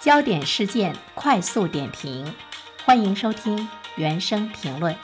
[0.00, 2.24] 焦点事件快速点评，
[2.86, 3.68] 欢迎收听
[3.98, 4.96] 原声评论。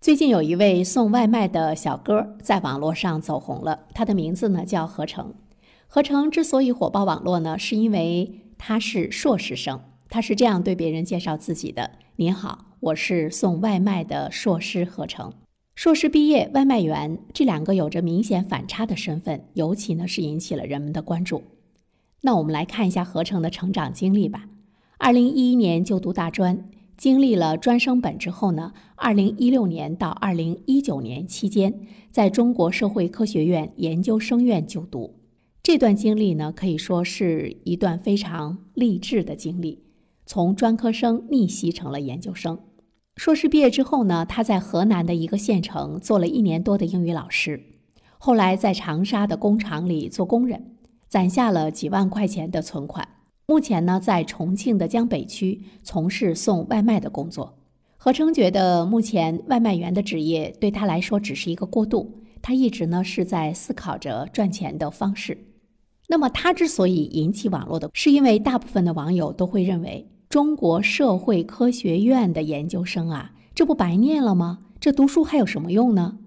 [0.00, 5.34] 最近有一位送外卖的小哥在网络上走红了，他的名字呢叫何成。
[5.88, 9.80] 何成之所以火爆网络呢，是因为他是硕士生。
[10.08, 15.32] 他是这样对别人介绍自己的：“您好，我是送外卖的硕士何成。”
[15.74, 21.42] 硕士毕业，外卖员这两个有着明显反差的身份，尤其呢是引起了人们的关注。
[22.26, 24.48] 那我们来看一下合成的成长经历吧。
[24.96, 26.66] 二零一一年就读大专，
[26.96, 35.16] 经历了专升本之后呢，二零一六年到二零一九年期间，在中国社会科学院研究生院就读。
[35.62, 39.84] 这段经历呢，可以说是一段非常励志的经历，
[40.24, 42.58] 从专科生逆袭成了研究生。
[43.16, 47.60] 硕士毕业之后呢，他在河南的一个县城做了一年多的英语老师，
[48.16, 50.73] 后来在长沙的工厂里做工人，
[51.14, 53.06] 攒下了几万块钱的存款。
[53.46, 57.56] 目前呢，在重庆的江北区从事送外卖的工作。
[57.96, 65.38] 何成觉得，目前外卖员的职业对他来说只是一个过渡，他一直呢是在思考着赚钱的方式。
[66.08, 70.10] 那么，他之所以引起网络的，是因为大部分的网友都会认为。
[70.28, 74.58] 中国社会科学院的研究生啊，这不白念了吗？
[74.80, 76.18] 这读书还有什么用呢？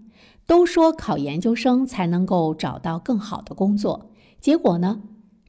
[0.46, 5.02] 都说考研究生才能够找到更好的工作，结果呢，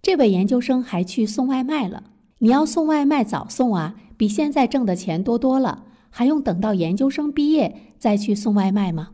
[0.02, 2.04] 这位研究生还去送外卖了。
[2.38, 9.10] 你要送外卖早送啊，比现在挣的钱多多了，还用等到研究生毕业再去送外卖吗？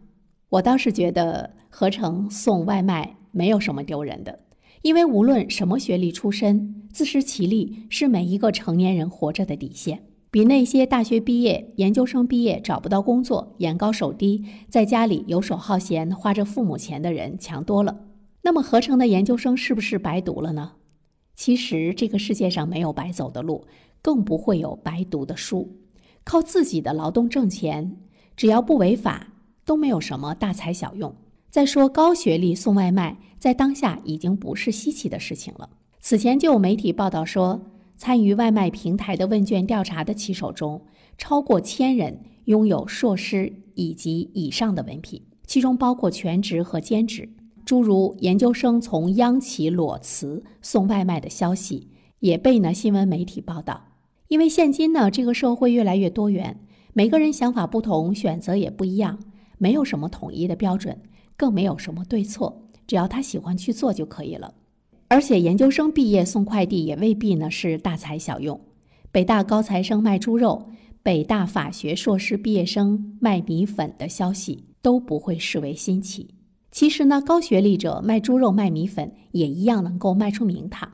[0.51, 4.41] 我倒是觉得合成送外卖没有什么丢人的。
[4.83, 18.04] 因为无论什么学历出身，自食其力是每一个成年人活着的底线，比那些大学毕业、研究生毕业找不到工作、眼高手低，在家里游手好闲、花着父母钱的人强多了。
[18.45, 20.73] 那么，合成的研究生是不是白读了呢？
[21.35, 23.67] 其实，这个世界上没有白走的路，
[24.03, 25.81] 更不会有白读的书。
[26.25, 27.97] 靠自己的劳动挣钱，
[28.37, 29.29] 只要不违法，
[29.65, 31.15] 都没有什么大材小用。
[31.49, 35.71] 再说高学历送外卖，在当下已经不是稀奇的事情了。
[35.99, 37.63] 此前就有媒体报道说，
[37.97, 40.85] 参与外卖平台的问卷调查的骑手中，
[41.17, 47.27] 超过千人拥有硕士以及以上的文凭，其中包括全职和兼职。
[47.65, 51.89] 诸如研究生从央企裸辞送外卖的消息，
[52.21, 53.83] 也被呢新闻媒体报道。
[54.29, 56.61] 因为现今呢这个社会越来越多元，
[56.93, 59.19] 每个人想法不同，选择也不一样，
[59.59, 61.01] 没有什么统一的标准。
[61.37, 64.55] 更没有什么对错，只要他喜欢去做就可以了。
[65.09, 68.61] 而且研究生毕业送快递也未必呢是大材小用。
[69.11, 70.69] 北大高材生卖猪肉，
[71.03, 76.35] 北大法学硕士毕业生卖米粉的消息都不会视为新奇。
[76.75, 80.91] 其实呢，高学历者卖猪肉卖米粉也一样能够卖出名堂。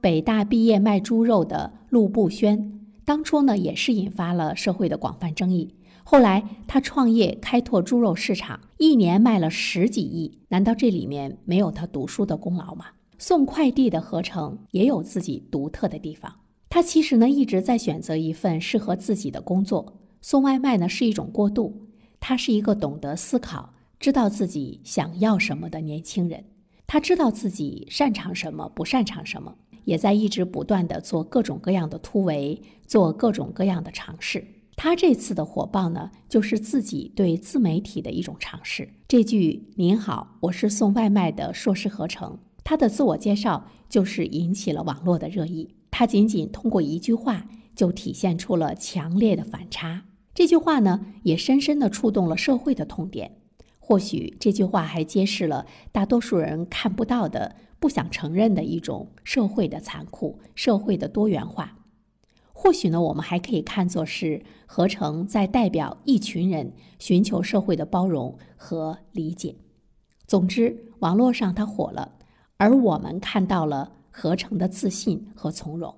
[0.00, 5.74] 北大毕业卖猪肉的陆步轩，当初呢也是引发了社会的广泛争议。
[6.04, 10.38] 后来他创业开拓猪肉市场，一年卖了十几亿。
[10.50, 12.84] 难道这里面没有他读书的功劳吗？
[13.18, 16.32] 送快递的合成也有自己独特的地方。
[16.68, 19.94] 他其实呢一直在选择一份适合自己的工作。
[20.20, 21.88] 送外卖呢是一种过渡。
[22.20, 23.73] 他是一个懂得思考、
[24.04, 26.44] 知道自己想要什么的年轻人。
[26.86, 29.56] 他知道自己擅长什么，不擅长什么，
[29.86, 34.46] 也在一直不断的做各种各样的突围，做各种各样的尝试。
[34.76, 38.86] 他这次的火爆呢，就是自己对自媒体的一种尝试。
[39.08, 45.74] 这句“您好，我是送外卖的硕士合成”，他的自我介绍就是引起了网络的热议。
[45.90, 50.02] 他仅仅通过一句话，就体现出了强烈的反差。
[50.34, 53.38] 这句话呢，也深深地触动了社会的痛点。
[53.86, 61.76] 或许这句话还揭示了大多数人看不到的、不想承认的一种社会的残酷、社会的多元化。
[62.54, 69.56] 或许呢，我们还可以看作是合成在代表一群人寻求社会的包容和理解。
[70.26, 72.14] 总之，网络上他火了，
[72.56, 75.94] 而我们看到了合成的自信和从容。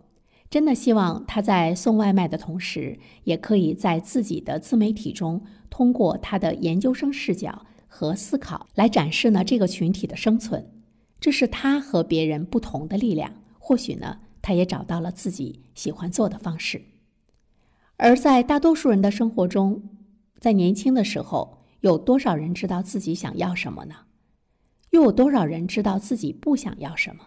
[0.50, 10.70] 真的希望他在送外卖的同时，也可以在自己的自媒体中，通过他的研究生视角和思考来展示呢这个群体的生存。
[11.20, 13.32] 这是他和别人不同的力量。
[13.58, 14.20] 或许呢。
[14.42, 16.80] 他也找到了自己喜欢做的方式，
[17.96, 19.82] 而在大多数人的生活中，
[20.38, 23.96] 在年轻的时候，有多少人知道自己想要什么呢？
[24.90, 27.26] 又有多少人知道自己不想要什么？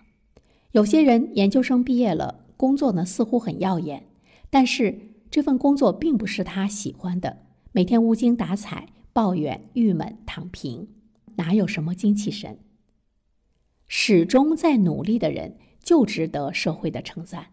[0.72, 4.08] 有些人研究生毕业了，工作呢似乎很耀眼，
[4.50, 4.98] 但是
[5.30, 7.40] 这份工作并不是他喜欢的，
[7.74, 8.88] 每天无精打采、
[9.20, 10.88] 抱怨、郁闷、躺平，
[11.36, 12.58] 哪有什么精气神？
[13.86, 15.58] 始终在努力的人。
[15.84, 17.48] 就值得社会的称赞。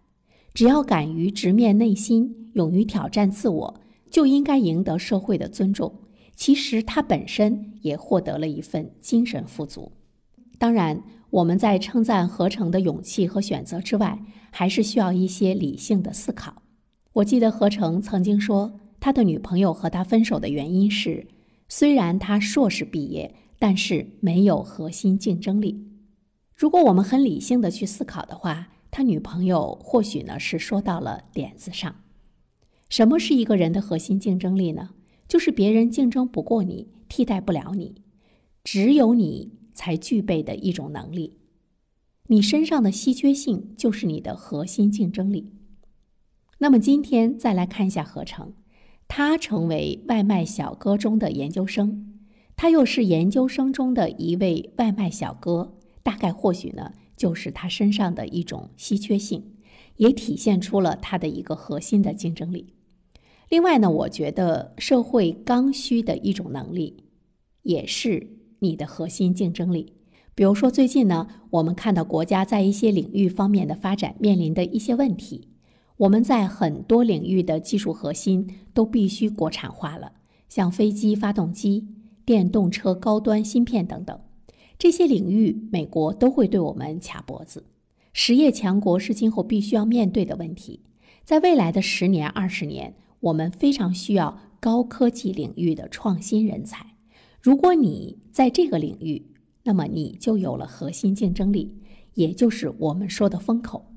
[0.54, 5.92] 只要敢于直面内心，勇于挑战自我，就应该赢得社会的尊重。
[6.36, 9.90] 其实他本身也获得了一份精神富足。
[10.58, 14.16] 当然，我们在称赞何成的勇气和选择之外，
[14.50, 16.62] 还是需要一些理性的思考。
[17.14, 21.26] 我记得何成曾经说，他的女朋友和他分手的原因是，
[21.68, 25.84] 虽然他硕士毕业，但是没有核心竞争力。
[26.54, 31.96] 如果我们很理性的去思考的话，他女朋友或许呢是说到了点子上。
[32.88, 34.90] 什么是一个人的核心竞争力呢？
[35.28, 37.96] 就是别人竞争不过你，替代不了你，
[38.62, 41.36] 只有你才具备的一种能力。
[42.28, 45.52] 你身上的稀缺性就是你的核心竞争力。
[46.58, 48.54] 那么今天再来看一下何成，
[49.18, 52.18] 他成为外卖小哥中的研究生，
[52.54, 55.72] 他又是研究生中的一位外卖小哥，
[56.02, 56.92] 大概或许呢。
[57.16, 59.54] 就是他身上的一种稀缺性，
[59.96, 62.74] 也体现出了他的一个核心的竞争力。
[63.48, 67.04] 另外呢，我觉得社会刚需的一种能力，
[67.62, 68.28] 也是
[68.58, 69.94] 你的核心竞争力。
[70.34, 75.48] 比如说最近呢，我们看到国家在一些领域方面的发展面临的一些问题，
[75.98, 80.12] 我们在很多领域的技术核心都必须国产化了，
[80.48, 81.88] 像飞机发动机、
[82.24, 84.20] 电动车高端芯片等等。
[84.78, 87.64] 这些领域，美国都会对我们卡脖子。
[88.12, 90.80] 实业强国是今后必须要面对的问题。
[91.24, 96.84] 在未来的十年、二十年，我们非常需要高科技领域的创新人才。
[97.40, 99.24] 如果你在这个领域，
[99.62, 101.74] 那么你就有了核心竞争力，
[102.14, 103.95] 也就是我们说的风口。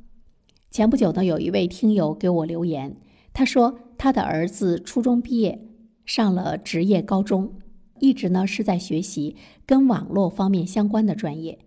[0.71, 2.95] 前不久呢，有一位听友给我留言，
[3.33, 5.68] 他说他的儿子初中毕业，
[6.06, 7.54] 上了职业高中。
[8.00, 9.36] 一直呢是在学习
[9.66, 11.60] 跟网络方面相关的专业，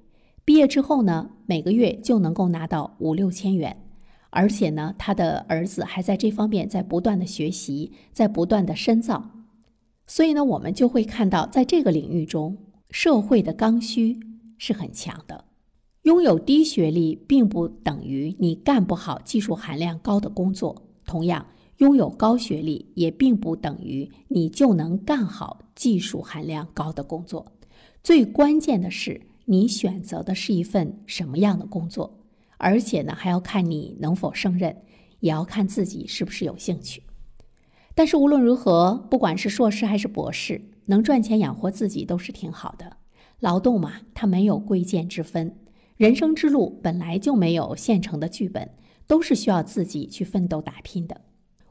[0.44, 3.76] 毕业之后呢，每个月就能够拿到五六千元，
[4.30, 9.30] 而且呢，他的儿子还在这方面在不断的学习，在不断的深造，
[10.06, 12.56] 所以呢，我们就会看到，在这个领域中，
[12.88, 14.18] 社会的刚需
[14.56, 15.44] 是很强的。
[16.02, 21.46] 拥有低学历并不等于你干不好技术含量高的工作，同样。
[21.78, 27.44] 拥有高学历也并不等于你就能干好技术含量高的工作。
[28.04, 32.20] 最关键的是，你选择的是一份什么样的工作，
[32.56, 34.76] 而且呢，还要看你能否胜任，
[35.20, 37.02] 也要看自己是不是有兴趣。
[37.94, 42.96] 但是无论如何，不管是硕士还是博士，能赚钱养活自己都是挺好的。
[43.40, 45.56] 劳动嘛，它没有贵贱之分，
[45.96, 48.70] 人生之路本来就没有现成的剧本，
[49.06, 51.20] 都是需要自己去奋斗打拼的。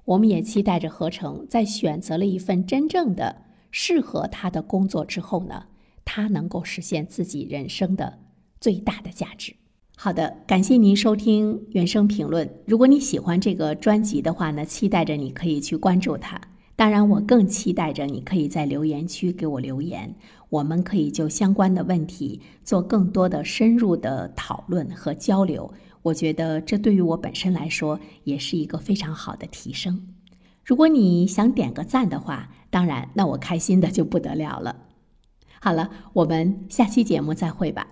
[0.05, 5.65] 我们也期待着何成在选择了一份真正的适合他的工作之后呢，
[6.03, 8.19] 他能够实现自己人生的
[8.59, 9.53] 最大的价值。
[9.95, 12.49] 好的，感谢您收听原声评论。
[12.65, 16.41] 如果你喜欢这个专辑的话呢，期待着你可以去关注它。
[16.75, 20.15] 当然，我更期待着你可以在留言区给我留言，
[20.51, 25.73] 我们可以就相关的问题做更多的深入的讨论和交流。
[26.01, 30.09] 我觉得这对于我本身来说也是一个非常好的提升。
[30.65, 34.75] 如果你想点个赞的话，当然，那我开心的就不得了了。
[35.61, 37.87] 好了，我们下期节目再会吧。